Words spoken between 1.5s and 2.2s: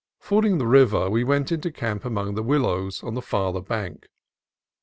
into camp